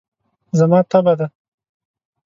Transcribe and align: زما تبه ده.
زما 0.59 0.79
تبه 0.89 1.13
ده. 1.19 1.27